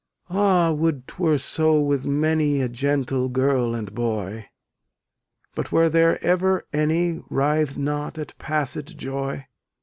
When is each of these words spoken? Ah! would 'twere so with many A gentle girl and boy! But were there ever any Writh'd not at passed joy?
Ah! 0.31 0.71
would 0.71 1.05
'twere 1.07 1.37
so 1.37 1.79
with 1.79 2.07
many 2.07 2.59
A 2.59 2.67
gentle 2.67 3.29
girl 3.29 3.75
and 3.75 3.93
boy! 3.93 4.47
But 5.53 5.71
were 5.71 5.89
there 5.89 6.17
ever 6.25 6.65
any 6.73 7.19
Writh'd 7.29 7.77
not 7.77 8.17
at 8.17 8.35
passed 8.39 8.97
joy? 8.97 9.45